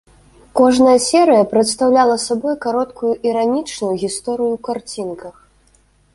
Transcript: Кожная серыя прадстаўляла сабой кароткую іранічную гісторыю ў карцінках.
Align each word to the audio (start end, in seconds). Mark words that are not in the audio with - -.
Кожная 0.59 0.95
серыя 1.07 1.43
прадстаўляла 1.51 2.15
сабой 2.27 2.55
кароткую 2.65 3.13
іранічную 3.33 3.93
гісторыю 4.07 4.51
ў 4.57 4.65
карцінках. 4.71 5.35